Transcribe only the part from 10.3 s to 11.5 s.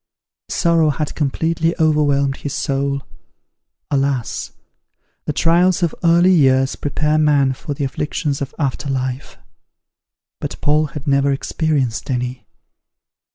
but Paul had never